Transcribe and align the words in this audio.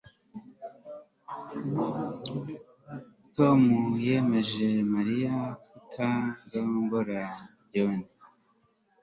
Tom 3.35 3.61
yemeje 4.05 4.69
Mariya 4.93 5.35
kutarongora 5.71 7.21
John 7.73 7.97